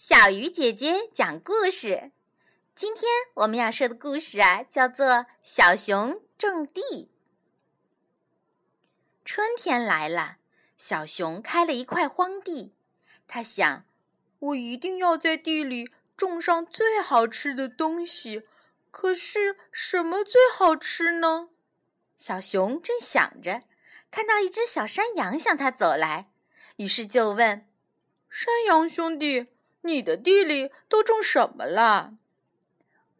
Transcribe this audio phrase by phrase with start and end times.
[0.00, 2.10] 小鱼姐姐讲故事。
[2.74, 5.06] 今天我们要说的故事啊，叫做
[5.44, 6.80] 《小熊种地》。
[9.26, 10.38] 春天来了，
[10.78, 12.74] 小熊开了一块荒地。
[13.28, 13.84] 他想，
[14.38, 18.44] 我一定要在地里种上最好吃的东西。
[18.90, 21.50] 可是，什么最好吃呢？
[22.16, 23.64] 小熊正想着，
[24.10, 26.30] 看到一只小山羊向他走来，
[26.76, 27.68] 于是就问
[28.30, 29.48] ：“山羊兄弟。”
[29.82, 32.14] 你的地里都种什么了？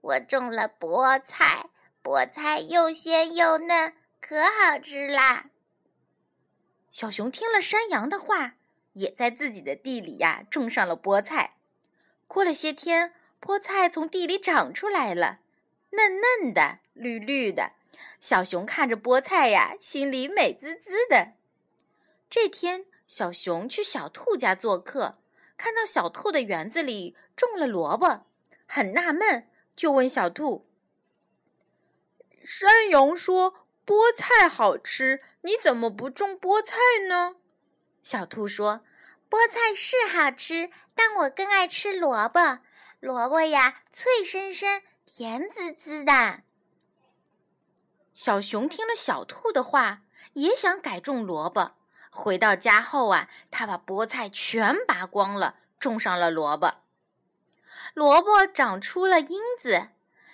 [0.02, 1.70] 我种了菠菜，
[2.02, 5.46] 菠菜又鲜又嫩，可好吃啦。
[6.88, 8.56] 小熊听了山羊的话，
[8.94, 11.56] 也在自己的地里呀种上了菠菜。
[12.26, 15.38] 过了些天，菠菜从地里长出来了，
[15.90, 17.72] 嫩嫩的，绿绿的。
[18.20, 21.34] 小熊看着菠菜呀，心里美滋滋的。
[22.28, 25.19] 这天，小熊去小兔家做客。
[25.60, 28.24] 看到小兔的园子里种了萝卜，
[28.66, 30.66] 很纳闷，就问小兔
[32.42, 37.36] ：“山羊说菠菜好吃，你怎么不种菠菜呢？”
[38.02, 38.80] 小兔说
[39.28, 42.60] ：“菠菜是好吃，但我更爱吃萝卜。
[42.98, 46.40] 萝卜呀，脆生生，甜滋滋的。”
[48.14, 51.72] 小熊听了小兔的话，也想改种萝卜。
[52.10, 56.82] 回到家后啊，他把菠菜全拔光了，种上了萝卜。
[57.94, 59.88] 萝卜长出了缨子，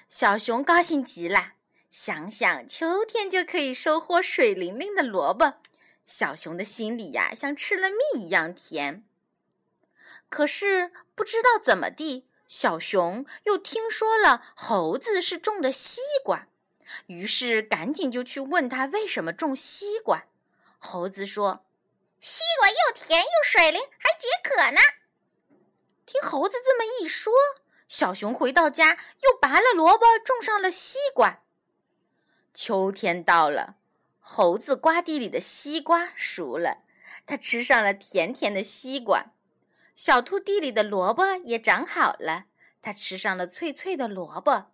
[0.08, 1.52] 小熊高兴极了。
[1.90, 5.54] 想想秋天就可以收获水灵灵的萝卜，
[6.04, 9.04] 小熊的心里呀，像吃了蜜一样甜。
[10.28, 16.48] 可是不知道怎么地，小熊又听说了猴子是种的西瓜，
[17.06, 20.24] 于是赶紧就去问他为什么种西瓜。
[20.78, 21.65] 猴子说。
[22.20, 24.80] 西瓜又甜又水灵，还解渴呢。
[26.04, 27.32] 听猴子这么一说，
[27.88, 31.42] 小熊回到家又拔了萝卜，种上了西瓜。
[32.52, 33.76] 秋天到了，
[34.18, 36.84] 猴子瓜地里的西瓜熟了，
[37.26, 39.32] 它吃上了甜甜的西瓜。
[39.94, 42.46] 小兔地里的萝卜也长好了，
[42.82, 44.72] 它吃上了脆脆的萝卜。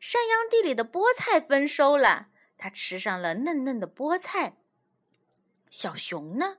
[0.00, 4.56] 山羊地里的菠菜丰收了，它吃上了嫩嫩的菠菜。
[5.70, 6.58] 小熊呢？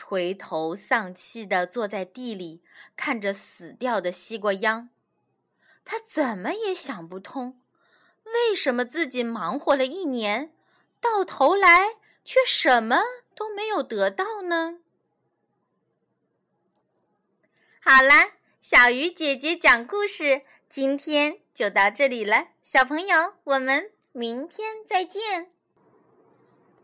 [0.00, 2.62] 垂头丧气地坐在地里，
[2.96, 4.90] 看着死掉的西瓜秧。
[5.84, 7.60] 他怎么也想不通，
[8.22, 10.54] 为什么自己忙活了一年，
[11.00, 13.02] 到头来却什么
[13.34, 14.78] 都没有得到呢？
[17.80, 22.50] 好了，小鱼姐姐讲故事，今天就到这里了。
[22.62, 25.50] 小朋友，我们明天再见。